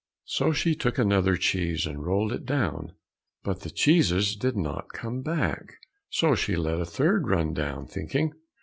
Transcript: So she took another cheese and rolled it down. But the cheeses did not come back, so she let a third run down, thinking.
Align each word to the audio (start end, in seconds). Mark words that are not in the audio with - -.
So 0.25 0.51
she 0.51 0.73
took 0.73 0.97
another 0.97 1.35
cheese 1.37 1.85
and 1.85 2.03
rolled 2.03 2.33
it 2.33 2.43
down. 2.43 2.93
But 3.43 3.59
the 3.59 3.69
cheeses 3.69 4.35
did 4.35 4.57
not 4.57 4.89
come 4.89 5.21
back, 5.21 5.73
so 6.09 6.33
she 6.33 6.55
let 6.55 6.79
a 6.81 6.85
third 6.87 7.27
run 7.29 7.53
down, 7.53 7.85
thinking. 7.85 8.33